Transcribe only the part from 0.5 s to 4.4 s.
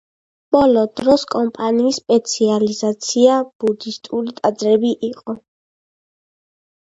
ბოლო დრომდე კომპანიის სპეციალიზაცია ბუდისტური